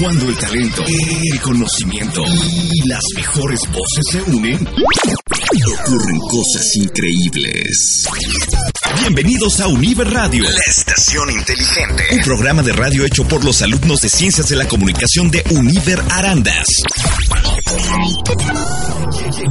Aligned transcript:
Cuando 0.00 0.30
el 0.30 0.36
talento, 0.38 0.82
el 0.86 1.40
conocimiento 1.42 2.24
y 2.26 2.88
las 2.88 3.02
mejores 3.16 3.60
voces 3.68 4.04
se 4.10 4.22
unen, 4.30 4.66
ocurren 5.76 6.18
cosas 6.20 6.74
increíbles. 6.76 8.06
Bienvenidos 9.00 9.60
a 9.60 9.66
Univer 9.66 10.10
Radio, 10.10 10.44
la 10.44 10.62
estación 10.66 11.30
inteligente. 11.30 12.04
Un 12.12 12.20
programa 12.22 12.62
de 12.62 12.72
radio 12.72 13.04
hecho 13.04 13.28
por 13.28 13.44
los 13.44 13.60
alumnos 13.60 14.00
de 14.00 14.08
Ciencias 14.08 14.48
de 14.48 14.56
la 14.56 14.66
Comunicación 14.66 15.30
de 15.30 15.44
Univer 15.50 16.02
Arandas. 16.10 16.66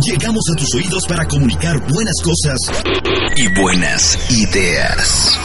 Llegamos 0.02 0.44
a 0.52 0.56
tus 0.56 0.74
oídos 0.74 1.04
para 1.08 1.28
comunicar 1.28 1.80
buenas 1.88 2.16
cosas 2.24 2.58
y 3.38 3.48
buenas 3.54 4.18
ideas. 4.32 5.38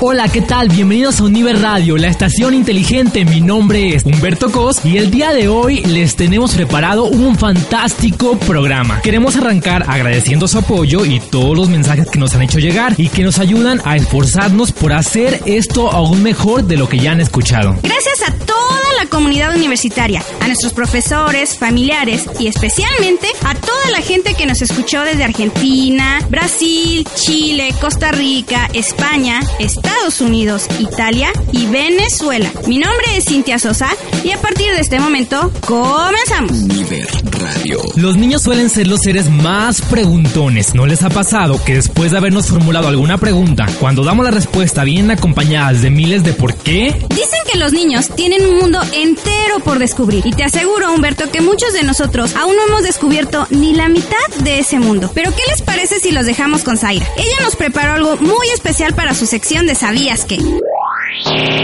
Hola, 0.00 0.28
¿qué 0.28 0.42
tal? 0.42 0.68
Bienvenidos 0.68 1.18
a 1.18 1.24
Univer 1.24 1.60
Radio, 1.60 1.96
la 1.96 2.06
estación 2.06 2.54
inteligente. 2.54 3.24
Mi 3.24 3.40
nombre 3.40 3.96
es 3.96 4.04
Humberto 4.04 4.52
Cos 4.52 4.84
y 4.84 4.96
el 4.96 5.10
día 5.10 5.32
de 5.32 5.48
hoy 5.48 5.80
les 5.80 6.14
tenemos 6.14 6.54
preparado 6.54 7.06
un 7.06 7.36
fantástico 7.36 8.38
programa. 8.38 9.00
Queremos 9.00 9.34
arrancar 9.34 9.84
agradeciendo 9.88 10.46
su 10.46 10.58
apoyo 10.58 11.04
y 11.04 11.18
todos 11.18 11.56
los 11.56 11.68
mensajes 11.68 12.08
que 12.08 12.20
nos 12.20 12.32
han 12.36 12.42
hecho 12.42 12.60
llegar 12.60 12.94
y 12.96 13.08
que 13.08 13.24
nos 13.24 13.40
ayudan 13.40 13.80
a 13.84 13.96
esforzarnos 13.96 14.70
por 14.70 14.92
hacer 14.92 15.40
esto 15.46 15.90
aún 15.90 16.22
mejor 16.22 16.62
de 16.62 16.76
lo 16.76 16.88
que 16.88 17.00
ya 17.00 17.10
han 17.10 17.20
escuchado. 17.20 17.74
Gracias 17.82 18.22
a 18.28 18.32
toda 18.44 18.87
la 18.98 19.06
comunidad 19.06 19.54
universitaria, 19.54 20.24
a 20.40 20.46
nuestros 20.48 20.72
profesores, 20.72 21.56
familiares 21.56 22.24
y 22.40 22.48
especialmente 22.48 23.28
a 23.44 23.54
toda 23.54 23.90
la 23.92 24.02
gente 24.02 24.34
que 24.34 24.44
nos 24.44 24.60
escuchó 24.60 25.02
desde 25.02 25.22
Argentina, 25.22 26.18
Brasil, 26.28 27.06
Chile, 27.14 27.72
Costa 27.80 28.10
Rica, 28.10 28.68
España, 28.72 29.40
Estados 29.60 30.20
Unidos, 30.20 30.66
Italia 30.80 31.30
y 31.52 31.66
Venezuela. 31.66 32.50
Mi 32.66 32.78
nombre 32.78 33.16
es 33.16 33.26
Cintia 33.26 33.60
Sosa 33.60 33.88
y 34.24 34.32
a 34.32 34.40
partir 34.40 34.72
de 34.72 34.80
este 34.80 34.98
momento 34.98 35.52
comenzamos. 35.64 36.50
Univer 36.50 37.06
Radio. 37.38 37.80
Los 37.94 38.16
niños 38.16 38.42
suelen 38.42 38.68
ser 38.68 38.88
los 38.88 39.00
seres 39.02 39.30
más 39.30 39.80
preguntones. 39.80 40.74
¿No 40.74 40.86
les 40.86 41.04
ha 41.04 41.10
pasado 41.10 41.62
que 41.64 41.74
después 41.74 42.10
de 42.10 42.18
habernos 42.18 42.46
formulado 42.46 42.88
alguna 42.88 43.18
pregunta, 43.18 43.66
cuando 43.78 44.02
damos 44.02 44.24
la 44.24 44.32
respuesta 44.32 44.82
bien 44.82 45.08
acompañadas 45.12 45.82
de 45.82 45.90
miles 45.90 46.24
de 46.24 46.32
por 46.32 46.56
qué? 46.56 47.06
Dicen 47.10 47.40
que 47.50 47.58
los 47.58 47.72
niños 47.72 48.08
tienen 48.16 48.44
un 48.44 48.58
mundo 48.58 48.80
entero 48.92 49.60
por 49.64 49.78
descubrir 49.78 50.26
y 50.26 50.32
te 50.32 50.44
aseguro, 50.44 50.92
Humberto, 50.92 51.30
que 51.30 51.40
muchos 51.40 51.72
de 51.72 51.82
nosotros 51.82 52.34
aún 52.36 52.56
no 52.56 52.66
hemos 52.66 52.82
descubierto 52.82 53.46
ni 53.50 53.74
la 53.74 53.88
mitad 53.88 54.16
de 54.42 54.58
ese 54.58 54.78
mundo. 54.78 55.10
Pero 55.14 55.30
¿qué 55.32 55.42
les 55.50 55.62
parece 55.62 55.98
si 56.00 56.12
los 56.12 56.26
dejamos 56.26 56.64
con 56.64 56.76
Zaira? 56.76 57.06
Ella 57.16 57.36
nos 57.42 57.56
preparó 57.56 57.94
algo 57.94 58.16
muy 58.16 58.48
especial 58.48 58.94
para 58.94 59.14
su 59.14 59.26
sección 59.26 59.66
de 59.66 59.74
¿Sabías 59.74 60.24
que? 60.24 60.38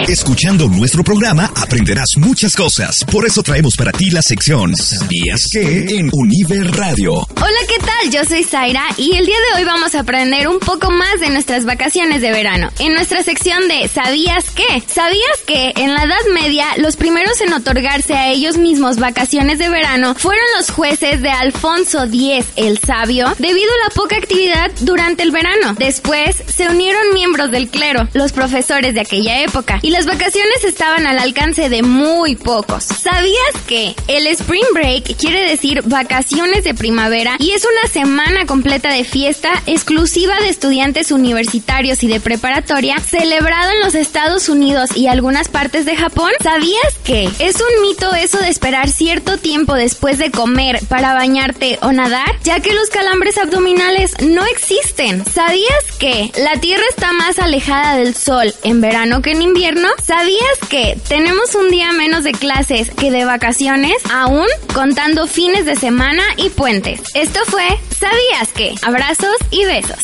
Escuchando 0.08 0.69
nuestro 0.69 1.05
programa 1.05 1.50
aprenderás 1.56 2.08
muchas 2.19 2.56
cosas. 2.56 3.05
Por 3.10 3.24
eso 3.27 3.42
traemos 3.42 3.77
para 3.77 3.92
ti 3.92 4.11
la 4.11 4.20
sección 4.22 4.74
¿Sabías 4.77 5.46
que? 5.50 5.96
en 5.96 6.11
Univer 6.12 6.70
Radio. 6.77 7.14
Hola, 7.14 7.61
¿qué 7.68 7.79
tal? 7.79 8.11
Yo 8.11 8.24
soy 8.24 8.42
Zaira 8.45 8.84
y 8.96 9.17
el 9.17 9.27
día 9.27 9.36
de 9.36 9.58
hoy 9.58 9.64
vamos 9.64 9.95
a 9.95 10.01
aprender 10.01 10.48
un 10.48 10.58
poco 10.58 10.90
más 10.90 11.20
de 11.20 11.30
nuestras 11.30 11.64
vacaciones 11.64 12.20
de 12.20 12.33
verano. 12.33 12.70
En 12.79 12.95
nuestra 12.95 13.23
sección 13.23 13.67
de 13.68 13.89
¿Sabías 13.89 14.51
qué? 14.51 14.83
¿Sabías 14.86 15.39
que 15.46 15.73
en 15.77 15.95
la 15.95 16.05
Edad 16.05 16.33
Media 16.34 16.67
los 16.79 16.96
primeros 16.96 17.40
en 17.40 17.52
otorgarse 17.52 18.14
a 18.14 18.30
ellos 18.30 18.58
mismos 18.58 18.98
vacaciones 18.98 19.58
de 19.58 19.68
verano 19.68 20.14
fueron 20.17 20.45
los 20.58 20.70
jueces 20.70 21.23
de 21.23 21.30
Alfonso 21.30 22.05
X 22.05 22.45
el 22.56 22.79
Sabio 22.79 23.34
debido 23.39 23.70
a 23.73 23.89
la 23.89 23.95
poca 23.95 24.17
actividad 24.17 24.70
durante 24.80 25.23
el 25.23 25.30
verano? 25.30 25.74
Después 25.79 26.42
se 26.55 26.68
unieron 26.68 27.14
miembros 27.14 27.50
del 27.50 27.68
clero, 27.68 28.08
los 28.12 28.33
profesores 28.33 28.95
de 28.95 29.00
aquella 29.00 29.40
época, 29.40 29.43
y 29.82 29.90
las 29.90 30.06
vacaciones 30.06 30.64
estaban 30.64 31.06
al 31.06 31.18
alcance 31.18 31.68
de 31.68 31.82
muy 31.82 32.34
pocos. 32.34 32.84
¿Sabías 32.84 33.55
que 33.66 33.94
el 34.08 34.27
Spring 34.28 34.64
Break 34.72 35.16
quiere 35.16 35.48
decir 35.48 35.82
vacaciones 35.84 36.64
de 36.64 36.74
primavera 36.74 37.36
y 37.38 37.50
es 37.50 37.64
una 37.64 37.92
semana 37.92 38.46
completa 38.46 38.90
de 38.90 39.05
fiesta 39.05 39.50
exclusiva 39.66 40.34
de 40.40 40.48
estudiantes 40.48 41.12
universitarios 41.12 42.02
y 42.02 42.08
de 42.08 42.20
preparatoria 42.20 42.98
celebrado 43.00 43.70
en 43.72 43.80
los 43.80 43.94
Estados 43.94 44.48
Unidos 44.48 44.96
y 44.96 45.08
algunas 45.08 45.48
partes 45.48 45.84
de 45.84 45.96
Japón? 45.96 46.32
¿Sabías 46.42 46.94
que 47.05 47.28
es 47.38 47.56
un 47.56 47.82
mito 47.82 48.14
eso 48.14 48.38
de 48.38 48.48
esperar 48.48 48.88
cierto 48.88 49.36
tiempo 49.36 49.74
después 49.74 50.18
de 50.18 50.30
comer 50.30 50.80
para 50.88 51.12
bañarte 51.12 51.78
o 51.82 51.92
nadar? 51.92 52.30
Ya 52.44 52.61
que 52.61 52.72
los 52.72 52.88
calambres 52.88 53.36
abdominales 53.36 54.12
no 54.20 54.44
existen. 54.46 55.24
¿Sabías 55.26 55.84
que 55.98 56.32
la 56.42 56.61
Tierra 56.61 56.84
está 56.88 57.12
más 57.12 57.38
alejada 57.38 57.96
del 57.96 58.14
Sol 58.14 58.55
en 58.62 58.80
verano 58.80 59.20
que 59.20 59.33
en 59.34 59.42
invierno? 59.42 59.89
¿Sabías 60.06 60.58
que 60.68 60.96
tenemos 61.08 61.55
un 61.56 61.68
día 61.68 61.92
menos 61.92 62.22
de 62.22 62.33
clases 62.33 62.90
que 62.90 63.11
de 63.11 63.24
vacaciones, 63.24 63.95
aún 64.12 64.46
contando 64.72 65.27
fines 65.27 65.67
de 65.67 65.74
semana 65.74 66.22
y 66.36 66.50
puentes? 66.50 67.00
Esto 67.14 67.40
fue 67.46 67.64
¿Sabías 67.98 68.52
que? 68.55 68.74
Abrazos 68.83 69.36
y 69.50 69.64
besos. 69.64 69.98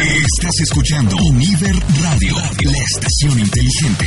Estás 0.00 0.60
escuchando 0.62 1.16
Univer 1.28 1.74
Radio, 2.02 2.36
la 2.64 2.78
estación 2.78 3.38
inteligente. 3.40 4.06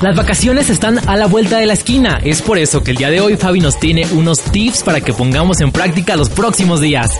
Las 0.00 0.16
vacaciones 0.16 0.70
están 0.70 1.08
a 1.08 1.16
la 1.16 1.26
vuelta 1.26 1.58
de 1.58 1.66
la 1.66 1.74
esquina. 1.74 2.20
Es 2.24 2.40
por 2.40 2.56
eso 2.58 2.82
que 2.82 2.92
el 2.92 2.96
día 2.96 3.10
de 3.10 3.20
hoy 3.20 3.36
Fabi 3.36 3.60
nos 3.60 3.78
tiene 3.78 4.06
unos 4.12 4.40
tips 4.40 4.82
para 4.82 5.00
que 5.00 5.12
pongamos 5.12 5.60
en 5.60 5.72
práctica 5.72 6.16
los 6.16 6.30
próximos 6.30 6.80
días. 6.80 7.10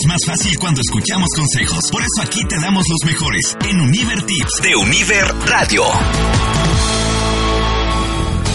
Es 0.00 0.06
más 0.06 0.20
fácil 0.26 0.56
cuando 0.58 0.80
escuchamos 0.80 1.28
consejos. 1.36 1.90
Por 1.92 2.00
eso 2.00 2.22
aquí 2.22 2.42
te 2.48 2.58
damos 2.58 2.84
los 2.88 3.10
mejores 3.12 3.54
en 3.68 3.80
Univer 3.82 4.22
Tips 4.22 4.62
de 4.62 4.74
Univer 4.74 5.26
Radio. 5.46 5.82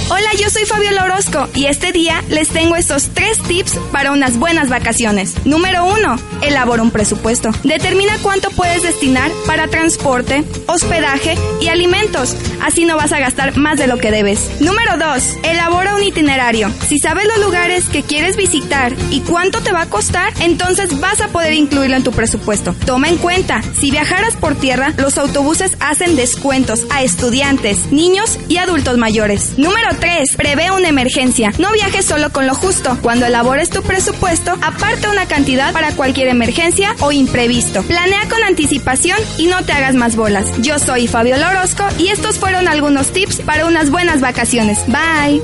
Hola, 0.07 0.29
yo 0.39 0.51
soy 0.51 0.65
Fabiola 0.65 1.05
Orozco 1.05 1.49
y 1.55 1.65
este 1.65 1.91
día 1.91 2.23
les 2.29 2.49
tengo 2.49 2.75
estos 2.75 3.09
tres 3.15 3.39
tips 3.39 3.79
para 3.91 4.11
unas 4.11 4.37
buenas 4.37 4.69
vacaciones. 4.69 5.33
Número 5.45 5.83
uno, 5.83 6.19
elabora 6.43 6.83
un 6.83 6.91
presupuesto. 6.91 7.49
Determina 7.63 8.13
cuánto 8.21 8.51
puedes 8.51 8.83
destinar 8.83 9.31
para 9.47 9.67
transporte, 9.67 10.43
hospedaje 10.67 11.35
y 11.59 11.69
alimentos. 11.69 12.35
Así 12.61 12.85
no 12.85 12.97
vas 12.97 13.13
a 13.13 13.19
gastar 13.19 13.57
más 13.57 13.79
de 13.79 13.87
lo 13.87 13.97
que 13.97 14.11
debes. 14.11 14.61
Número 14.61 14.95
dos, 14.97 15.37
elabora 15.41 15.95
un 15.95 16.03
itinerario. 16.03 16.71
Si 16.87 16.99
sabes 16.99 17.25
los 17.25 17.43
lugares 17.43 17.85
que 17.85 18.03
quieres 18.03 18.37
visitar 18.37 18.93
y 19.09 19.21
cuánto 19.21 19.61
te 19.61 19.71
va 19.71 19.81
a 19.81 19.89
costar, 19.89 20.31
entonces 20.39 20.99
vas 20.99 21.19
a 21.19 21.29
poder 21.29 21.53
incluirlo 21.53 21.95
en 21.95 22.03
tu 22.03 22.11
presupuesto. 22.11 22.75
Toma 22.85 23.09
en 23.09 23.17
cuenta, 23.17 23.63
si 23.79 23.89
viajaras 23.89 24.35
por 24.35 24.53
tierra, 24.53 24.93
los 24.97 25.17
autobuses 25.17 25.71
hacen 25.79 26.15
descuentos 26.15 26.83
a 26.91 27.01
estudiantes, 27.01 27.91
niños 27.91 28.37
y 28.47 28.57
adultos 28.57 28.99
mayores. 28.99 29.57
Número 29.57 29.94
3. 29.97 30.35
Prevé 30.35 30.71
una 30.71 30.89
emergencia. 30.89 31.51
No 31.59 31.71
viajes 31.71 32.05
solo 32.05 32.31
con 32.31 32.47
lo 32.47 32.55
justo. 32.55 32.97
Cuando 33.01 33.25
elabores 33.25 33.69
tu 33.69 33.81
presupuesto, 33.81 34.51
aparte 34.61 35.07
una 35.07 35.27
cantidad 35.27 35.73
para 35.73 35.91
cualquier 35.93 36.27
emergencia 36.27 36.95
o 36.99 37.11
imprevisto. 37.11 37.83
Planea 37.83 38.27
con 38.29 38.43
anticipación 38.43 39.17
y 39.37 39.47
no 39.47 39.63
te 39.63 39.71
hagas 39.71 39.95
más 39.95 40.15
bolas. 40.15 40.45
Yo 40.61 40.79
soy 40.79 41.07
Fabiola 41.07 41.49
Orozco 41.49 41.85
y 41.97 42.09
estos 42.09 42.37
fueron 42.37 42.67
algunos 42.67 43.11
tips 43.11 43.41
para 43.41 43.65
unas 43.65 43.89
buenas 43.89 44.21
vacaciones. 44.21 44.79
Bye. 44.87 45.41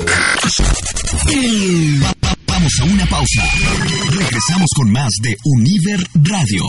Vamos 2.47 2.73
a 2.81 2.83
una 2.85 3.05
pausa. 3.05 3.43
Regresamos 4.11 4.67
con 4.75 4.91
más 4.91 5.11
de 5.21 5.35
Univer 5.43 5.99
Radio. 6.15 6.63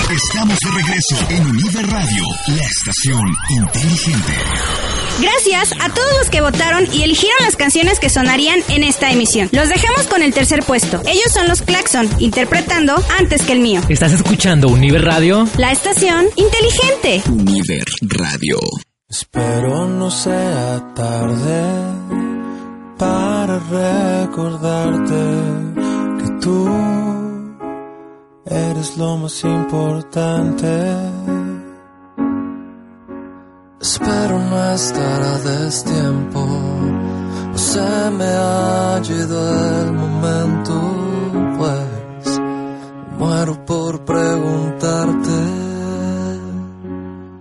Estamos 0.08 0.58
de 0.64 0.70
regreso 0.70 1.16
en 1.28 1.46
Univer 1.46 1.90
Radio, 1.90 2.24
la 2.46 2.62
estación 2.64 3.36
inteligente. 3.50 4.32
Gracias 5.18 5.74
a 5.80 5.92
todos 5.92 6.12
los 6.18 6.30
que 6.30 6.40
votaron 6.40 6.86
y 6.92 7.02
eligieron 7.02 7.38
las 7.44 7.56
canciones 7.56 7.98
que 7.98 8.10
sonarían 8.10 8.60
en 8.68 8.84
esta 8.84 9.10
emisión. 9.10 9.48
Los 9.52 9.68
dejamos 9.68 10.06
con 10.06 10.22
el 10.22 10.32
tercer 10.32 10.62
puesto. 10.62 11.02
Ellos 11.06 11.32
son 11.32 11.48
los 11.48 11.62
Claxon, 11.62 12.08
interpretando 12.18 12.94
Antes 13.18 13.42
que 13.42 13.52
el 13.52 13.60
mío. 13.60 13.80
¿Estás 13.88 14.12
escuchando 14.12 14.68
Univer 14.68 15.04
Radio? 15.04 15.48
La 15.56 15.72
estación 15.72 16.26
inteligente. 16.36 17.22
Univer 17.28 17.84
Radio. 18.02 18.58
Espero 19.08 19.88
no 19.88 20.10
sea 20.10 20.92
tarde 20.94 21.62
para 22.96 23.58
recordarte 23.58 25.14
que 26.22 26.30
tú 26.40 26.68
eres 28.46 28.96
lo 28.96 29.16
más 29.16 29.42
importante. 29.42 30.66
Espero 33.80 34.38
no 34.38 34.74
estar 34.74 35.22
a 35.22 35.38
destiempo, 35.38 36.46
no 37.50 37.56
se 37.56 38.10
me 38.10 38.26
ha 38.26 39.00
ido 39.02 39.80
el 39.80 39.92
momento, 39.92 40.74
pues 41.56 42.40
muero 43.18 43.64
por 43.64 44.04
preguntarte 44.04 45.30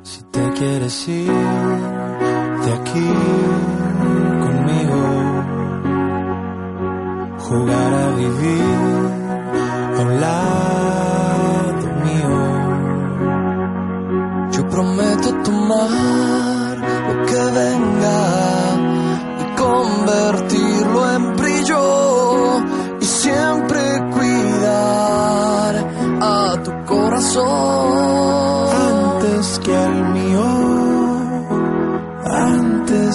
si 0.03 0.21
te 0.31 0.53
quieres 0.53 1.07
ir 1.09 1.29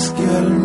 antes 0.05 0.13
que 0.13 0.37
al 0.37 0.64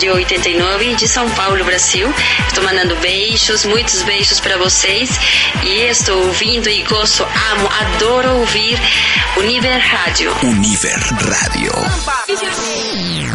Rádio 0.00 0.14
89 0.14 0.94
de 0.94 1.06
São 1.06 1.28
Paulo, 1.32 1.62
Brasil. 1.62 2.10
Estou 2.48 2.64
mandando 2.64 2.96
beijos, 2.96 3.66
muitos 3.66 4.02
beijos 4.04 4.40
para 4.40 4.56
vocês. 4.56 5.10
E 5.62 5.82
estou 5.82 6.24
ouvindo 6.24 6.70
e 6.70 6.82
gosto, 6.84 7.22
amo, 7.22 7.68
adoro 7.68 8.38
ouvir 8.38 8.80
Univer 9.36 9.78
Rádio. 9.78 10.34
Univer 10.42 10.98
Radio. 11.20 11.72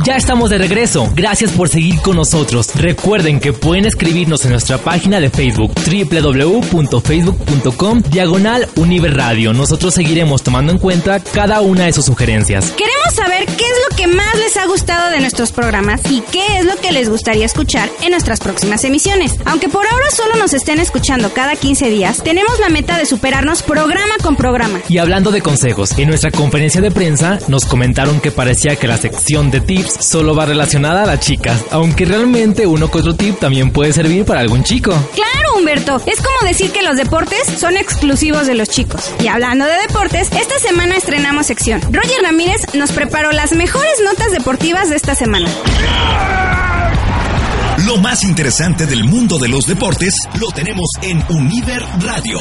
Ya 0.05 0.15
estamos 0.17 0.51
de 0.51 0.59
regreso. 0.59 1.09
Gracias 1.15 1.51
por 1.51 1.67
seguir 1.67 1.99
con 1.99 2.17
nosotros. 2.17 2.69
Recuerden 2.75 3.39
que 3.39 3.53
pueden 3.53 3.85
escribirnos 3.85 4.45
en 4.45 4.51
nuestra 4.51 4.77
página 4.77 5.19
de 5.19 5.31
Facebook 5.31 5.73
www.facebook.com 5.73 8.03
diagonal 8.11 8.67
Univer 8.75 9.17
Radio. 9.17 9.51
Nosotros 9.51 9.95
seguiremos 9.95 10.43
tomando 10.43 10.71
en 10.71 10.77
cuenta 10.77 11.19
cada 11.19 11.61
una 11.61 11.85
de 11.85 11.93
sus 11.93 12.05
sugerencias. 12.05 12.69
Queremos 12.73 13.15
saber 13.15 13.47
qué 13.47 13.63
es 13.63 13.73
lo 13.89 13.97
que 13.97 14.05
más 14.05 14.37
les 14.37 14.57
ha 14.57 14.67
gustado 14.67 15.09
de 15.09 15.21
nuestros 15.21 15.51
programas 15.51 16.01
y 16.11 16.21
qué 16.21 16.59
es 16.59 16.65
lo 16.65 16.75
que 16.75 16.91
les 16.91 17.09
gustaría 17.09 17.47
escuchar 17.47 17.89
en 18.03 18.11
nuestras 18.11 18.39
próximas 18.39 18.83
emisiones. 18.83 19.33
Aunque 19.45 19.69
por 19.69 19.87
ahora 19.87 20.11
solo 20.11 20.35
nos 20.35 20.53
estén 20.53 20.79
escuchando 20.79 21.33
cada 21.33 21.55
15 21.55 21.89
días, 21.89 22.21
tenemos 22.21 22.59
la 22.59 22.69
meta 22.69 22.99
de 22.99 23.07
superarnos 23.07 23.63
programa 23.63 24.13
con 24.21 24.35
programa. 24.35 24.81
Y 24.87 24.99
hablando 24.99 25.31
de 25.31 25.41
consejos, 25.41 25.97
en 25.97 26.09
nuestra 26.09 26.29
conferencia 26.29 26.81
de 26.81 26.91
prensa 26.91 27.39
nos 27.47 27.65
comentaron 27.65 28.21
que 28.21 28.29
parecía 28.29 28.75
que 28.75 28.87
la 28.87 28.97
sección 28.97 29.49
de 29.49 29.61
tips 29.61 29.94
solo 29.99 30.35
va 30.35 30.45
relacionada 30.45 31.03
a 31.03 31.05
las 31.05 31.19
chicas, 31.19 31.63
aunque 31.71 32.05
realmente 32.05 32.67
uno 32.67 32.89
que 32.89 32.99
otro 32.99 33.15
tip 33.15 33.39
también 33.39 33.71
puede 33.71 33.93
servir 33.93 34.25
para 34.25 34.41
algún 34.41 34.63
chico. 34.63 34.91
Claro, 35.13 35.57
Humberto, 35.57 36.01
es 36.05 36.21
como 36.21 36.47
decir 36.47 36.71
que 36.71 36.83
los 36.83 36.97
deportes 36.97 37.47
son 37.57 37.77
exclusivos 37.77 38.47
de 38.47 38.55
los 38.55 38.69
chicos. 38.69 39.11
Y 39.19 39.27
hablando 39.27 39.65
de 39.65 39.75
deportes, 39.87 40.29
esta 40.31 40.59
semana 40.59 40.95
estrenamos 40.97 41.47
sección. 41.47 41.81
Roger 41.91 42.21
Ramírez 42.23 42.61
nos 42.73 42.91
preparó 42.91 43.31
las 43.31 43.51
mejores 43.53 43.93
notas 44.03 44.31
deportivas 44.31 44.89
de 44.89 44.95
esta 44.95 45.15
semana. 45.15 45.49
Lo 47.85 47.97
más 47.97 48.23
interesante 48.23 48.85
del 48.87 49.03
mundo 49.03 49.37
de 49.37 49.47
los 49.47 49.67
deportes 49.67 50.15
lo 50.39 50.49
tenemos 50.49 50.89
en 51.01 51.23
Univer 51.29 51.83
Radio. 51.99 52.39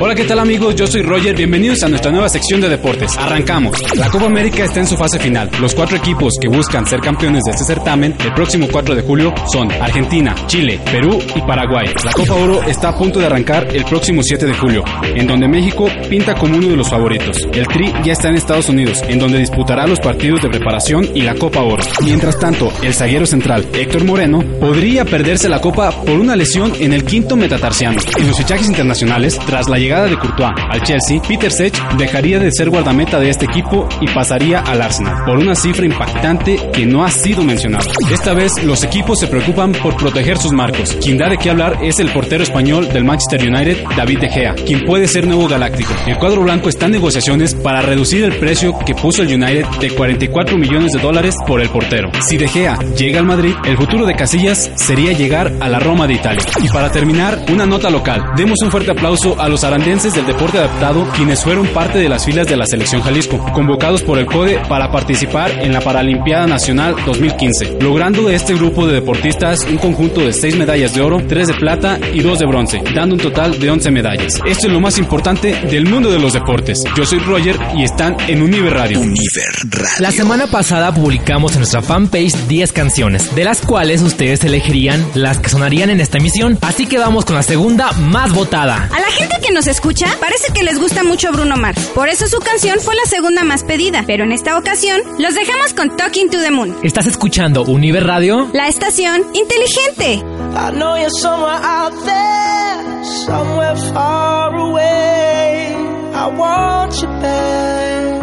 Hola, 0.00 0.14
¿qué 0.14 0.22
tal 0.22 0.38
amigos? 0.38 0.76
Yo 0.76 0.86
soy 0.86 1.02
Roger, 1.02 1.34
bienvenidos 1.34 1.82
a 1.82 1.88
nuestra 1.88 2.12
nueva 2.12 2.28
sección 2.28 2.60
de 2.60 2.68
deportes. 2.68 3.18
Arrancamos. 3.18 3.76
La 3.96 4.08
Copa 4.08 4.26
América 4.26 4.62
está 4.62 4.78
en 4.78 4.86
su 4.86 4.96
fase 4.96 5.18
final. 5.18 5.50
Los 5.60 5.74
cuatro 5.74 5.96
equipos 5.96 6.34
que 6.40 6.46
buscan 6.46 6.86
ser 6.86 7.00
campeones 7.00 7.42
de 7.42 7.50
este 7.50 7.64
certamen 7.64 8.14
el 8.24 8.32
próximo 8.32 8.68
4 8.70 8.94
de 8.94 9.02
julio 9.02 9.34
son 9.52 9.72
Argentina, 9.72 10.36
Chile, 10.46 10.78
Perú 10.84 11.18
y 11.34 11.40
Paraguay. 11.40 11.88
La 12.04 12.12
Copa 12.12 12.34
Oro 12.34 12.62
está 12.62 12.90
a 12.90 12.96
punto 12.96 13.18
de 13.18 13.26
arrancar 13.26 13.74
el 13.74 13.84
próximo 13.86 14.22
7 14.22 14.46
de 14.46 14.54
julio, 14.54 14.84
en 15.02 15.26
donde 15.26 15.48
México 15.48 15.90
pinta 16.08 16.36
como 16.36 16.58
uno 16.58 16.68
de 16.68 16.76
los 16.76 16.88
favoritos. 16.88 17.36
El 17.52 17.66
Tri 17.66 17.92
ya 18.04 18.12
está 18.12 18.28
en 18.28 18.36
Estados 18.36 18.68
Unidos, 18.68 19.02
en 19.08 19.18
donde 19.18 19.38
disputará 19.38 19.84
los 19.88 19.98
partidos 19.98 20.42
de 20.42 20.48
preparación 20.48 21.08
y 21.12 21.22
la 21.22 21.34
Copa 21.34 21.62
Oro. 21.62 21.82
Mientras 22.04 22.38
tanto, 22.38 22.72
el 22.84 22.94
zaguero 22.94 23.26
central, 23.26 23.66
Héctor 23.72 24.04
Moreno, 24.04 24.44
podría 24.60 25.04
perderse 25.04 25.48
la 25.48 25.60
Copa 25.60 25.90
por 25.90 26.20
una 26.20 26.36
lesión 26.36 26.72
en 26.78 26.92
el 26.92 27.02
quinto 27.02 27.34
metatarsiano. 27.34 27.98
En 28.16 28.28
los 28.28 28.36
fichajes 28.36 28.68
internacionales, 28.68 29.36
tras 29.44 29.68
la 29.68 29.76
llegada 29.76 29.87
llegada 29.88 30.06
de 30.06 30.18
Courtois 30.18 30.52
al 30.68 30.82
Chelsea, 30.82 31.18
Peter 31.26 31.50
Sech 31.50 31.74
dejaría 31.96 32.38
de 32.38 32.52
ser 32.52 32.68
guardameta 32.68 33.18
de 33.18 33.30
este 33.30 33.46
equipo 33.46 33.88
y 34.02 34.06
pasaría 34.08 34.60
al 34.60 34.82
Arsenal, 34.82 35.24
por 35.24 35.38
una 35.38 35.54
cifra 35.54 35.86
impactante 35.86 36.58
que 36.74 36.84
no 36.84 37.06
ha 37.06 37.10
sido 37.10 37.42
mencionada. 37.42 37.86
Esta 38.12 38.34
vez 38.34 38.62
los 38.64 38.84
equipos 38.84 39.18
se 39.18 39.28
preocupan 39.28 39.72
por 39.72 39.96
proteger 39.96 40.36
sus 40.36 40.52
marcos. 40.52 40.94
Quien 41.02 41.16
da 41.16 41.30
de 41.30 41.38
qué 41.38 41.48
hablar 41.48 41.78
es 41.82 42.00
el 42.00 42.10
portero 42.10 42.42
español 42.42 42.86
del 42.92 43.04
Manchester 43.04 43.40
United, 43.48 43.82
David 43.96 44.18
De 44.18 44.28
Gea, 44.28 44.54
quien 44.54 44.84
puede 44.84 45.08
ser 45.08 45.26
nuevo 45.26 45.48
galáctico. 45.48 45.94
El 46.06 46.18
cuadro 46.18 46.42
blanco 46.42 46.68
está 46.68 46.84
en 46.84 46.92
negociaciones 46.92 47.54
para 47.54 47.80
reducir 47.80 48.24
el 48.24 48.36
precio 48.36 48.78
que 48.84 48.94
puso 48.94 49.22
el 49.22 49.32
United 49.32 49.64
de 49.80 49.88
44 49.88 50.58
millones 50.58 50.92
de 50.92 50.98
dólares 50.98 51.34
por 51.46 51.62
el 51.62 51.70
portero. 51.70 52.10
Si 52.20 52.36
De 52.36 52.46
Gea 52.46 52.78
llega 52.94 53.20
al 53.20 53.24
Madrid, 53.24 53.54
el 53.64 53.78
futuro 53.78 54.04
de 54.04 54.14
Casillas 54.14 54.70
sería 54.74 55.14
llegar 55.14 55.50
a 55.60 55.68
la 55.70 55.78
Roma 55.78 56.06
de 56.06 56.12
Italia. 56.12 56.42
Y 56.62 56.68
para 56.68 56.90
terminar, 56.90 57.38
una 57.50 57.64
nota 57.64 57.88
local. 57.88 58.22
Demos 58.36 58.58
un 58.62 58.70
fuerte 58.70 58.90
aplauso 58.90 59.40
a 59.40 59.48
los 59.48 59.64
arandenses 59.78 60.12
del 60.12 60.26
deporte 60.26 60.58
adaptado, 60.58 61.06
quienes 61.14 61.44
fueron 61.44 61.68
parte 61.68 61.98
de 61.98 62.08
las 62.08 62.24
filas 62.24 62.48
de 62.48 62.56
la 62.56 62.66
selección 62.66 63.00
Jalisco, 63.00 63.38
convocados 63.52 64.02
por 64.02 64.18
el 64.18 64.26
CODE 64.26 64.60
para 64.68 64.90
participar 64.90 65.52
en 65.62 65.72
la 65.72 65.80
Paralimpiada 65.80 66.48
Nacional 66.48 66.96
2015, 67.06 67.78
logrando 67.80 68.26
de 68.26 68.34
este 68.34 68.54
grupo 68.54 68.88
de 68.88 68.94
deportistas 68.94 69.64
un 69.66 69.78
conjunto 69.78 70.22
de 70.22 70.32
6 70.32 70.56
medallas 70.56 70.94
de 70.94 71.00
oro, 71.00 71.22
3 71.24 71.46
de 71.46 71.54
plata 71.54 72.00
y 72.12 72.20
2 72.20 72.38
de 72.40 72.46
bronce, 72.46 72.82
dando 72.92 73.14
un 73.14 73.20
total 73.20 73.56
de 73.60 73.70
11 73.70 73.90
medallas. 73.92 74.40
Esto 74.44 74.66
es 74.66 74.72
lo 74.72 74.80
más 74.80 74.98
importante 74.98 75.54
del 75.70 75.86
mundo 75.86 76.10
de 76.10 76.18
los 76.18 76.32
deportes. 76.32 76.82
Yo 76.96 77.06
soy 77.06 77.20
Roger 77.20 77.56
y 77.76 77.84
están 77.84 78.16
en 78.26 78.42
Univer 78.42 78.74
Radio. 78.74 78.98
Univer 78.98 79.52
Radio. 79.70 80.00
La 80.00 80.10
semana 80.10 80.48
pasada 80.48 80.92
publicamos 80.92 81.52
en 81.52 81.58
nuestra 81.58 81.82
fanpage 81.82 82.34
10 82.48 82.72
canciones, 82.72 83.32
de 83.36 83.44
las 83.44 83.60
cuales 83.60 84.02
ustedes 84.02 84.42
elegirían 84.42 85.06
las 85.14 85.38
que 85.38 85.50
sonarían 85.50 85.90
en 85.90 86.00
esta 86.00 86.18
emisión. 86.18 86.58
Así 86.62 86.86
que 86.86 86.98
vamos 86.98 87.24
con 87.24 87.36
la 87.36 87.44
segunda 87.44 87.92
más 87.92 88.32
votada. 88.32 88.88
A 88.92 89.00
la 89.00 89.10
gente 89.12 89.36
que 89.40 89.52
nos 89.52 89.67
escucha, 89.70 90.06
parece 90.20 90.52
que 90.52 90.62
les 90.62 90.78
gusta 90.78 91.02
mucho 91.02 91.30
Bruno 91.32 91.56
Mars. 91.56 91.90
Por 91.94 92.08
eso 92.08 92.26
su 92.26 92.38
canción 92.38 92.80
fue 92.80 92.94
la 92.94 93.04
segunda 93.08 93.44
más 93.44 93.64
pedida. 93.64 94.04
Pero 94.06 94.24
en 94.24 94.32
esta 94.32 94.56
ocasión, 94.58 95.00
los 95.18 95.34
dejamos 95.34 95.74
con 95.74 95.96
Talking 95.96 96.30
to 96.30 96.40
the 96.40 96.50
Moon. 96.50 96.76
¿Estás 96.82 97.06
escuchando 97.06 97.62
Univer 97.64 98.06
Radio? 98.06 98.48
La 98.52 98.68
estación 98.68 99.22
inteligente. 99.34 100.24
I 100.54 100.70
know 100.72 100.96
you're 100.96 101.10
somewhere 101.10 101.60
out 101.62 101.92
there, 102.04 103.04
somewhere 103.26 103.76
far 103.92 104.54
away. 104.54 105.74
I 106.14 106.26
want 106.36 106.94
you 107.00 107.08
back. 107.20 108.22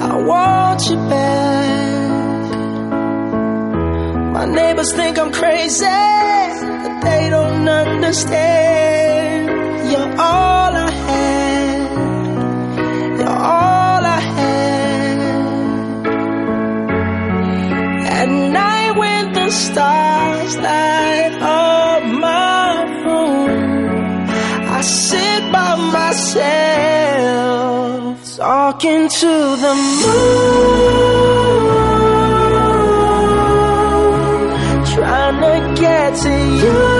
I 0.00 0.16
want 0.24 0.80
you 0.88 0.96
back. 1.08 1.48
My 4.32 4.46
neighbors 4.46 4.92
think 4.94 5.18
I'm 5.18 5.32
crazy, 5.32 5.84
but 5.84 7.00
they 7.02 7.28
don't 7.30 7.68
understand. 7.68 8.97
You're 9.90 10.12
all 10.20 10.72
I 10.76 10.90
had. 11.06 11.78
You're 13.18 13.40
all 13.56 14.04
I 14.18 14.20
had. 14.36 15.18
At 18.18 18.28
night 18.28 18.92
when 18.98 19.32
the 19.32 19.50
stars 19.50 20.56
light 20.58 21.32
up 21.40 22.02
my 22.04 22.84
room, 23.04 24.28
I 24.76 24.80
sit 24.82 25.42
by 25.52 25.76
myself 25.98 27.08
talking 28.36 29.08
to 29.08 29.32
the 29.64 29.74
moon, 30.00 30.44
trying 34.92 35.38
to 35.40 35.54
get 35.80 36.14
to 36.22 36.32
you. 36.62 36.97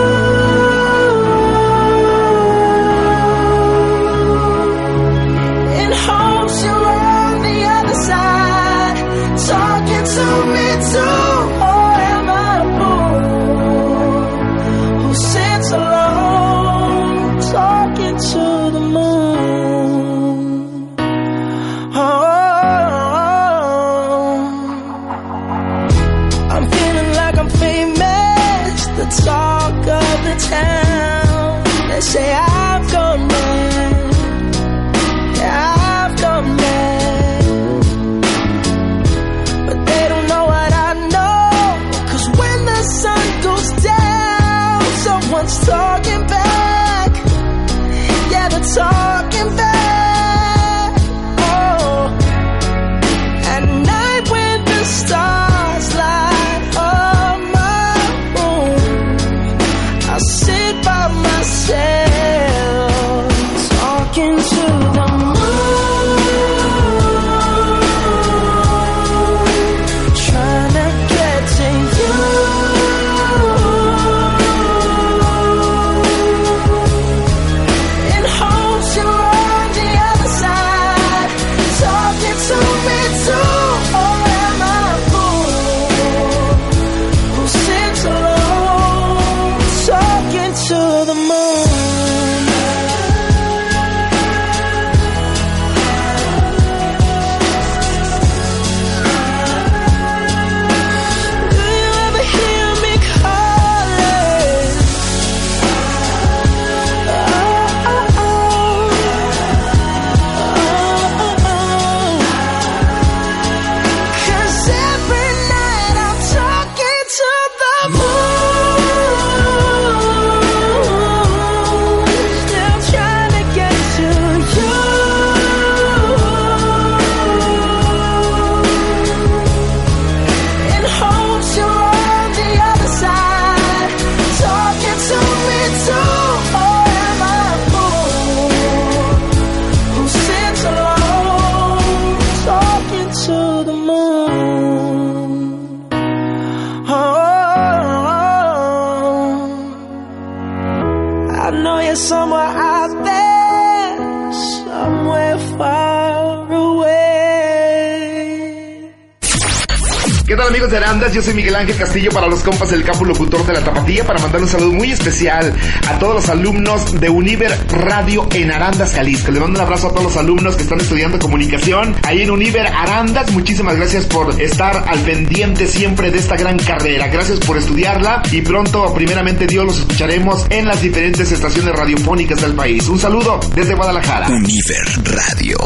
De 160.70 160.76
Arandas? 160.76 161.12
Yo 161.14 161.22
soy 161.22 161.34
Miguel 161.34 161.54
Ángel 161.54 161.76
Castillo 161.76 162.10
para 162.10 162.26
los 162.26 162.40
compas 162.40 162.70
del 162.70 162.84
campo 162.84 163.04
locutor 163.04 163.46
de 163.46 163.54
la 163.54 163.60
Tapatía 163.60 164.04
para 164.04 164.20
mandar 164.20 164.42
un 164.42 164.48
saludo 164.48 164.72
muy 164.72 164.92
especial 164.92 165.54
a 165.88 165.98
todos 165.98 166.16
los 166.16 166.28
alumnos 166.28 167.00
de 167.00 167.08
Univer 167.08 167.56
Radio 167.70 168.28
en 168.34 168.50
Arandas, 168.50 168.92
Jalisco. 168.92 169.30
Le 169.30 169.40
mando 169.40 169.58
un 169.58 169.64
abrazo 169.64 169.88
a 169.88 169.90
todos 169.90 170.04
los 170.04 170.16
alumnos 170.16 170.56
que 170.56 170.64
están 170.64 170.80
estudiando 170.80 171.18
comunicación 171.18 171.94
ahí 172.02 172.22
en 172.22 172.30
Univer 172.30 172.66
Arandas. 172.66 173.30
Muchísimas 173.32 173.76
gracias 173.76 174.04
por 174.06 174.40
estar 174.40 174.84
al 174.88 174.98
pendiente 175.00 175.66
siempre 175.66 176.10
de 176.10 176.18
esta 176.18 176.36
gran 176.36 176.58
carrera. 176.58 177.08
Gracias 177.08 177.38
por 177.40 177.56
estudiarla 177.56 178.22
y 178.30 178.42
pronto, 178.42 178.92
primeramente 178.94 179.46
Dios, 179.46 179.64
los 179.64 179.78
escucharemos 179.78 180.46
en 180.50 180.66
las 180.66 180.82
diferentes 180.82 181.32
estaciones 181.32 181.74
radiofónicas 181.74 182.40
del 182.40 182.54
país. 182.54 182.88
Un 182.88 182.98
saludo 182.98 183.40
desde 183.54 183.74
Guadalajara. 183.74 184.28
Univer 184.28 184.86
Radio. 185.04 185.58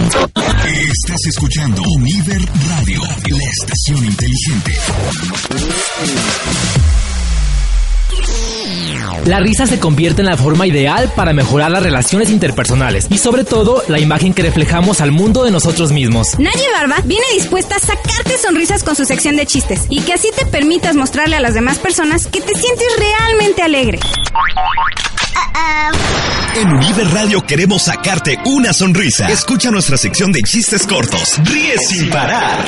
Estás 0.00 1.26
escuchando 1.28 1.82
Univer 1.96 2.40
Radio, 2.68 3.00
la 3.28 3.44
estación 3.44 4.04
inteligente. 4.04 4.72
La 9.26 9.40
risa 9.40 9.66
se 9.66 9.78
convierte 9.78 10.22
en 10.22 10.26
la 10.26 10.38
forma 10.38 10.66
ideal 10.66 11.12
para 11.14 11.34
mejorar 11.34 11.70
las 11.70 11.82
relaciones 11.82 12.30
interpersonales 12.30 13.08
y 13.10 13.18
sobre 13.18 13.44
todo 13.44 13.82
la 13.88 14.00
imagen 14.00 14.32
que 14.32 14.42
reflejamos 14.42 15.02
al 15.02 15.12
mundo 15.12 15.44
de 15.44 15.50
nosotros 15.50 15.92
mismos. 15.92 16.38
Naye 16.38 16.66
Barba 16.72 16.96
viene 17.04 17.26
dispuesta 17.34 17.76
a 17.76 17.78
sacarte 17.78 18.38
sonrisas 18.38 18.82
con 18.82 18.96
su 18.96 19.04
sección 19.04 19.36
de 19.36 19.44
chistes 19.44 19.84
y 19.90 20.00
que 20.00 20.14
así 20.14 20.30
te 20.34 20.46
permitas 20.46 20.96
mostrarle 20.96 21.36
a 21.36 21.40
las 21.40 21.52
demás 21.52 21.78
personas 21.78 22.26
que 22.26 22.40
te 22.40 22.54
sientes 22.54 22.86
realmente 22.98 23.62
alegre. 23.62 23.98
En 26.54 26.68
Univer 26.68 27.08
Radio 27.12 27.42
queremos 27.46 27.84
sacarte 27.84 28.36
una 28.44 28.72
sonrisa. 28.72 29.28
Escucha 29.28 29.70
nuestra 29.70 29.96
sección 29.96 30.32
de 30.32 30.42
chistes 30.42 30.84
cortos. 30.86 31.38
Ríe 31.44 31.78
sin 31.78 32.10
parar. 32.10 32.58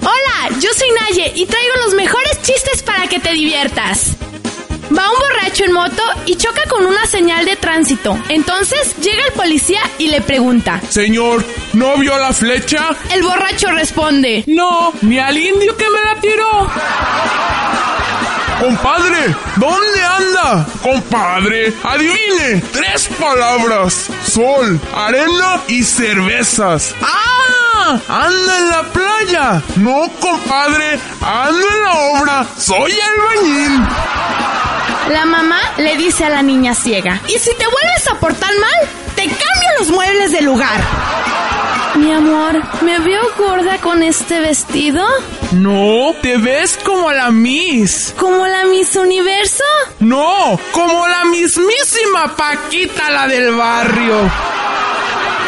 Hola, 0.00 0.58
yo 0.60 0.70
soy 0.76 0.88
Naye 1.00 1.32
y 1.36 1.46
traigo 1.46 1.74
los 1.84 1.94
mejores 1.94 2.40
chistes 2.42 2.82
para 2.82 3.06
que 3.06 3.20
te 3.20 3.32
diviertas. 3.32 4.16
Va 4.96 5.10
un 5.10 5.18
borracho 5.18 5.64
en 5.64 5.72
moto 5.72 6.02
y 6.26 6.36
choca 6.36 6.62
con 6.68 6.84
una 6.86 7.06
señal 7.06 7.44
de 7.44 7.56
tránsito. 7.56 8.18
Entonces 8.28 8.96
llega 8.96 9.24
el 9.26 9.32
policía 9.32 9.80
y 9.98 10.08
le 10.08 10.20
pregunta. 10.20 10.80
Señor, 10.88 11.44
¿no 11.74 11.96
vio 11.98 12.16
la 12.18 12.32
flecha? 12.32 12.88
El 13.12 13.22
borracho 13.22 13.70
responde. 13.70 14.44
No, 14.46 14.92
ni 15.02 15.18
al 15.18 15.36
indio 15.36 15.76
que 15.76 15.84
me 15.90 16.02
la 16.02 16.20
tiró. 16.20 16.70
Compadre, 18.60 19.36
¿dónde 19.56 20.04
anda? 20.04 20.66
Compadre, 20.82 21.72
adivine. 21.84 22.62
Tres 22.72 23.08
palabras. 23.20 24.08
Sol, 24.26 24.80
arena 24.96 25.62
y 25.68 25.84
cervezas. 25.84 26.94
¡Ah! 27.02 28.00
Anda 28.08 28.58
en 28.58 28.68
la 28.68 28.82
playa. 28.92 29.62
No, 29.76 30.10
compadre, 30.20 30.98
ando 31.22 31.66
en 31.70 31.82
la 31.82 31.94
obra. 31.94 32.46
Soy 32.58 32.92
albañil. 32.92 33.86
La 35.10 35.24
mamá 35.24 35.60
le 35.78 35.96
dice 35.96 36.24
a 36.24 36.28
la 36.28 36.42
niña 36.42 36.74
ciega, 36.74 37.20
y 37.28 37.38
si 37.38 37.54
te 37.54 37.64
vuelves 37.64 38.08
a 38.10 38.20
portar 38.20 38.50
mal, 38.58 38.88
te 39.14 39.22
cambio 39.22 39.68
los 39.78 39.90
muebles 39.90 40.32
de 40.32 40.42
lugar. 40.42 40.80
Mi 41.94 42.12
amor, 42.12 42.62
¿me 42.82 42.98
veo 42.98 43.22
gorda 43.36 43.78
con 43.78 44.02
este 44.02 44.38
vestido? 44.40 45.04
No, 45.52 46.14
te 46.20 46.36
ves 46.36 46.78
como 46.84 47.10
la 47.10 47.30
Miss. 47.30 48.14
¿Como 48.18 48.46
la 48.46 48.64
Miss 48.66 48.94
Universo? 48.96 49.64
No, 50.00 50.60
como 50.72 51.08
la 51.08 51.24
mismísima 51.24 52.36
Paquita, 52.36 53.10
la 53.10 53.26
del 53.26 53.52
barrio. 53.54 54.30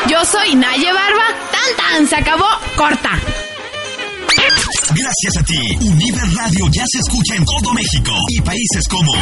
Yo 0.07 0.25
soy 0.25 0.55
Naye 0.55 0.93
Barba, 0.93 1.27
tan 1.53 1.77
tan, 1.77 2.09
se 2.09 2.17
acabó, 2.17 2.49
corta. 2.77 3.11
Gracias 4.95 5.37
a 5.39 5.43
ti, 5.45 5.77
Univer 5.81 6.35
Radio 6.35 6.67
ya 6.73 6.85
se 6.87 6.99
escucha 6.99 7.37
en 7.37 7.45
todo 7.45 7.73
México 7.73 8.13
y 8.29 8.41
países 8.41 8.89
como 8.89 9.13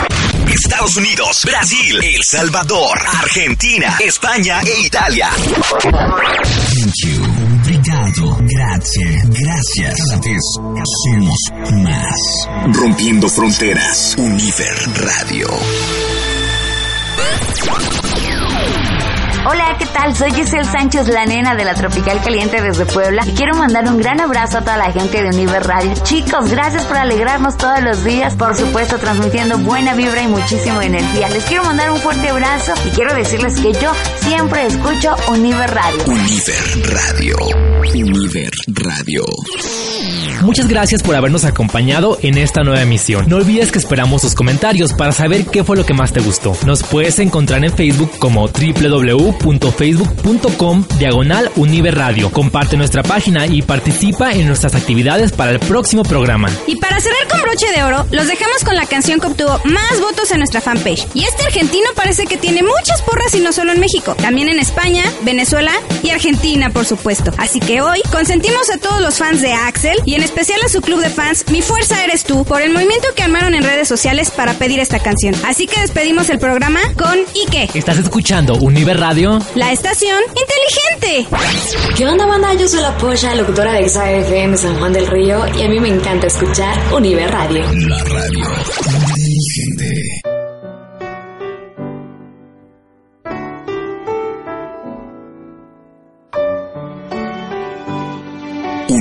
Estados 0.52 0.96
Unidos, 0.96 1.42
Brasil, 1.44 2.00
El 2.02 2.20
Salvador, 2.28 2.98
Argentina, 3.20 3.96
España 4.00 4.60
e 4.62 4.86
Italia. 4.86 5.30
Thank 6.78 6.94
you. 7.04 7.48
Obrigado. 7.68 8.38
Gracias. 8.40 9.28
Gracias. 9.28 9.94
Cada 10.08 10.20
vez 10.20 10.42
hacemos 10.80 11.38
más. 11.84 12.74
Rompiendo 12.74 13.28
fronteras. 13.28 14.14
Univer 14.16 14.74
Hola, 19.50 19.76
¿qué 19.78 19.86
tal? 19.86 20.14
Soy 20.14 20.30
Giselle 20.32 20.66
Sánchez, 20.66 21.08
la 21.08 21.24
nena 21.24 21.54
de 21.54 21.64
la 21.64 21.72
Tropical 21.72 22.20
Caliente 22.22 22.60
desde 22.60 22.84
Puebla. 22.84 23.24
Y 23.26 23.30
quiero 23.30 23.56
mandar 23.56 23.88
un 23.88 23.96
gran 23.96 24.20
abrazo 24.20 24.58
a 24.58 24.60
toda 24.60 24.76
la 24.76 24.92
gente 24.92 25.22
de 25.22 25.30
Univer 25.30 25.62
Radio. 25.62 25.94
Chicos, 26.02 26.50
gracias 26.50 26.84
por 26.84 26.98
alegrarnos 26.98 27.56
todos 27.56 27.80
los 27.80 28.04
días. 28.04 28.34
Por 28.34 28.54
supuesto, 28.54 28.98
transmitiendo 28.98 29.56
buena 29.56 29.94
vibra 29.94 30.22
y 30.22 30.28
muchísima 30.28 30.84
energía. 30.84 31.30
Les 31.30 31.44
quiero 31.44 31.64
mandar 31.64 31.90
un 31.90 31.98
fuerte 31.98 32.28
abrazo 32.28 32.74
y 32.84 32.90
quiero 32.90 33.14
decirles 33.14 33.58
que 33.58 33.72
yo 33.72 33.90
siempre 34.20 34.66
escucho 34.66 35.16
Univer 35.28 35.70
Radio. 35.70 36.04
Univer 36.04 36.90
Radio. 36.92 37.36
Univer 37.94 38.50
Radio. 38.66 39.24
Muchas 40.42 40.68
gracias 40.68 41.02
por 41.02 41.16
habernos 41.16 41.44
acompañado 41.44 42.18
en 42.22 42.38
esta 42.38 42.62
nueva 42.62 42.80
emisión. 42.82 43.26
No 43.28 43.36
olvides 43.36 43.72
que 43.72 43.78
esperamos 43.78 44.22
tus 44.22 44.34
comentarios 44.34 44.94
para 44.94 45.12
saber 45.12 45.44
qué 45.46 45.64
fue 45.64 45.76
lo 45.76 45.84
que 45.84 45.94
más 45.94 46.12
te 46.12 46.20
gustó. 46.20 46.56
Nos 46.64 46.84
puedes 46.84 47.18
encontrar 47.18 47.64
en 47.64 47.72
Facebook 47.72 48.12
como 48.18 48.48
www.facebook.com 48.48 50.84
diagonal 50.98 51.50
Radio. 51.92 52.30
Comparte 52.30 52.76
nuestra 52.76 53.02
página 53.02 53.46
y 53.46 53.62
participa 53.62 54.32
en 54.32 54.46
nuestras 54.46 54.74
actividades 54.74 55.32
para 55.32 55.50
el 55.50 55.58
próximo 55.58 56.02
programa. 56.02 56.48
Y 56.66 56.76
para 56.76 57.00
cerrar 57.00 57.26
con 57.30 57.42
broche 57.42 57.66
de 57.74 57.82
oro, 57.82 58.06
los 58.10 58.26
dejamos 58.26 58.64
con 58.64 58.76
la 58.76 58.86
canción 58.86 59.20
que 59.20 59.26
obtuvo 59.26 59.60
más 59.64 60.00
votos 60.00 60.30
en 60.30 60.38
nuestra 60.38 60.60
fanpage. 60.60 61.06
Y 61.14 61.24
este 61.24 61.44
argentino 61.44 61.88
parece 61.94 62.26
que 62.26 62.36
tiene 62.36 62.62
muchas 62.62 63.02
porras 63.02 63.34
y 63.34 63.40
no 63.40 63.52
solo 63.52 63.72
en 63.72 63.80
México, 63.80 64.14
también 64.14 64.48
en 64.48 64.60
España, 64.60 65.04
Venezuela 65.22 65.72
y 66.02 66.10
Argentina, 66.10 66.70
por 66.70 66.84
supuesto. 66.84 67.32
Así 67.38 67.60
que 67.60 67.82
hoy 67.82 68.00
consentimos 68.10 68.70
a 68.70 68.78
todos 68.78 69.00
los 69.00 69.18
fans 69.18 69.42
de 69.42 69.52
Axel 69.52 69.98
y 70.04 70.14
en 70.14 70.22
especial 70.28 70.60
a 70.64 70.68
su 70.68 70.82
club 70.82 71.00
de 71.00 71.08
fans 71.08 71.44
Mi 71.50 71.62
Fuerza 71.62 72.04
Eres 72.04 72.22
Tú 72.22 72.44
por 72.44 72.60
el 72.60 72.70
movimiento 72.70 73.08
que 73.16 73.22
armaron 73.22 73.54
en 73.54 73.62
redes 73.62 73.88
sociales 73.88 74.30
para 74.30 74.52
pedir 74.54 74.78
esta 74.78 74.98
canción. 74.98 75.34
Así 75.46 75.66
que 75.66 75.80
despedimos 75.80 76.28
el 76.28 76.38
programa 76.38 76.80
con 76.98 77.18
Ike. 77.34 77.70
¿Estás 77.72 77.98
escuchando 77.98 78.54
Univer 78.54 79.00
Radio? 79.00 79.38
La 79.54 79.72
estación 79.72 80.20
inteligente. 80.28 81.26
¿Qué 81.96 82.06
onda, 82.06 82.26
banda? 82.26 82.52
Yo 82.54 82.68
soy 82.68 82.82
la 82.82 82.96
polla, 82.98 83.34
locutora 83.34 83.72
de 83.72 83.88
XAFM 83.88 84.56
San 84.58 84.78
Juan 84.78 84.92
del 84.92 85.06
Río 85.06 85.46
y 85.58 85.62
a 85.62 85.68
mí 85.68 85.80
me 85.80 85.88
encanta 85.88 86.26
escuchar 86.26 86.76
Univer 86.92 87.30
Radio. 87.30 87.62
La 87.72 88.04
radio 88.04 88.44
inteligente. 88.86 89.97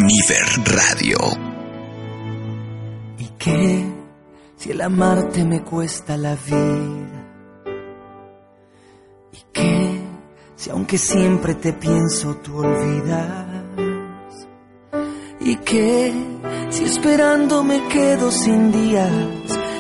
Univer 0.08 0.48
Radio. 0.74 1.18
¿Y 3.20 3.26
qué 3.38 3.84
si 4.56 4.72
el 4.72 4.80
amarte 4.80 5.44
me 5.44 5.62
cuesta 5.64 6.16
la 6.16 6.34
vida? 6.34 7.26
¿Y 9.34 9.38
qué 9.52 10.02
si 10.56 10.70
aunque 10.70 10.98
siempre 10.98 11.56
te 11.56 11.74
pienso 11.74 12.36
tú 12.38 12.60
olvidas? 12.60 14.46
¿Y 15.42 15.58
qué 15.58 16.14
si 16.70 16.86
esperando 16.86 17.66
me 17.66 17.86
quedo 17.90 18.32
sin 18.32 18.72
días? 18.72 19.12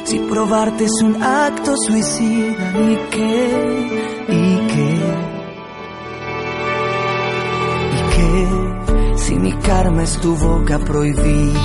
Si 0.03 0.19
probarte 0.19 0.83
es 0.83 1.01
un 1.03 1.23
acto 1.23 1.73
suicida, 1.77 2.73
¿y 2.81 2.97
qué? 3.11 4.25
¿Y 4.27 4.67
qué? 4.67 5.06
Si 9.27 9.35
mi 9.35 9.51
karma 9.51 10.03
es 10.03 10.17
tu 10.21 10.37
boca 10.37 10.79
prohibida? 10.79 11.59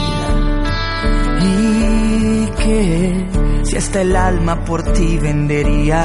¿Y 1.41 2.47
qué 2.61 3.27
si 3.63 3.77
hasta 3.77 4.01
el 4.01 4.17
alma 4.17 4.65
por 4.65 4.83
ti 4.93 5.17
vendería? 5.19 6.05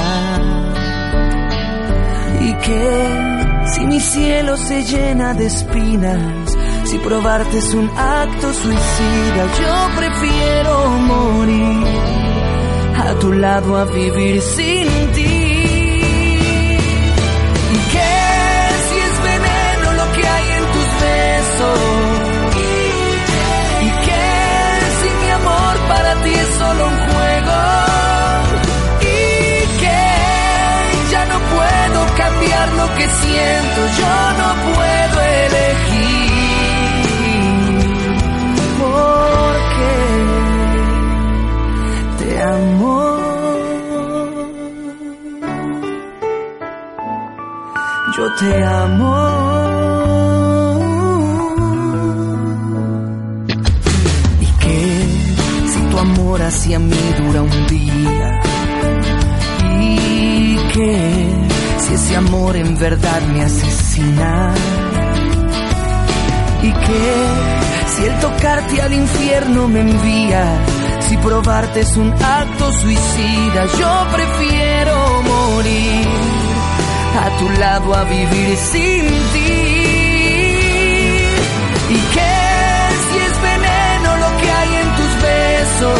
¿Y 2.40 2.52
qué 2.64 3.64
si 3.72 3.80
mi 3.86 3.98
cielo 3.98 4.56
se 4.56 4.84
llena 4.84 5.34
de 5.34 5.46
espinas? 5.46 6.56
Si 6.84 6.96
probarte 6.98 7.58
es 7.58 7.74
un 7.74 7.90
acto 7.96 8.52
suicida, 8.54 9.42
yo 9.60 9.74
prefiero 9.96 10.88
morir 11.12 11.84
a 13.04 13.14
tu 13.18 13.32
lado 13.32 13.76
a 13.76 13.84
vivir 13.84 14.40
sin 14.40 14.86
ti. 15.12 15.37
Siento, 33.06 33.80
yo 34.00 34.14
no 34.40 34.48
puedo 34.74 35.16
elegir. 35.44 36.28
Porque 38.80 39.92
te 42.18 42.30
amo. 42.42 42.96
Yo 48.16 48.24
te 48.34 48.50
amo. 48.64 49.14
¿Y 54.40 54.46
qué 54.62 54.80
si 55.72 55.80
tu 55.90 55.96
amor 55.98 56.42
hacia 56.42 56.78
mí 56.78 57.02
dura 57.18 57.42
un 57.42 57.66
día? 57.68 58.40
¿Y 59.80 60.56
qué 60.72 61.37
si 61.78 61.94
ese 61.94 62.16
amor 62.16 62.56
en 62.56 62.76
verdad 62.78 63.20
me 63.32 63.42
asesina? 63.42 64.52
¿Y 66.62 66.72
qué 66.72 67.14
si 67.94 68.04
el 68.04 68.20
tocarte 68.20 68.82
al 68.82 68.92
infierno 68.92 69.68
me 69.68 69.80
envía? 69.80 70.44
Si 71.08 71.16
probarte 71.18 71.80
es 71.80 71.96
un 71.96 72.12
acto 72.12 72.72
suicida, 72.72 73.66
yo 73.78 74.06
prefiero 74.12 75.22
morir 75.22 76.06
a 77.24 77.38
tu 77.38 77.48
lado 77.60 77.94
a 77.94 78.04
vivir 78.04 78.56
sin 78.56 79.06
ti. 79.32 79.98
¿Y 81.90 81.98
qué 82.14 82.36
si 83.08 83.18
es 83.28 83.42
veneno 83.50 84.16
lo 84.24 84.30
que 84.40 84.50
hay 84.50 84.74
en 84.82 84.88
tus 84.98 85.12
besos? 85.22 85.98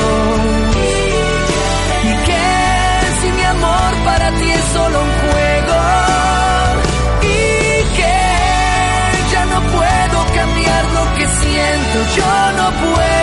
¿Y 2.05 2.13
qué 2.27 2.49
si 3.21 3.33
mi 3.33 3.45
amor 3.45 3.93
para 4.05 4.31
ti 4.39 4.51
es 4.51 4.65
solo 4.75 5.03
un 5.03 5.18
Yo 12.17 12.53
no 12.57 12.73
puedo 12.73 13.18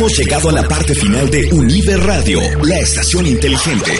Hemos 0.00 0.16
llegado 0.16 0.48
a 0.48 0.52
la 0.52 0.66
parte 0.66 0.94
final 0.94 1.28
de 1.28 1.52
Univer 1.52 2.00
Radio, 2.00 2.40
la 2.62 2.78
estación 2.78 3.26
inteligente. 3.26 3.90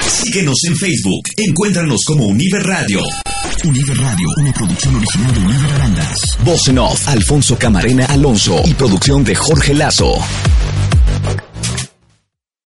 Síguenos 0.00 0.56
en 0.66 0.74
Facebook, 0.78 1.24
encuéntranos 1.36 2.00
como 2.06 2.24
Univer 2.24 2.62
Radio. 2.62 3.00
Univer 3.62 3.98
Radio, 3.98 4.28
una 4.38 4.50
producción 4.54 4.96
original 4.96 5.34
de 5.34 5.40
Univer 5.40 5.72
Arandas. 5.74 6.38
Voz 6.42 6.68
en 6.68 6.78
off, 6.78 7.06
Alfonso 7.06 7.58
Camarena 7.58 8.06
Alonso 8.06 8.62
y 8.64 8.72
producción 8.72 9.24
de 9.24 9.34
Jorge 9.34 9.74
Lazo. 9.74 10.14